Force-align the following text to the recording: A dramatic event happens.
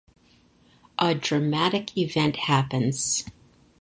A 0.97 1.13
dramatic 1.13 1.95
event 1.95 2.35
happens. 2.37 3.23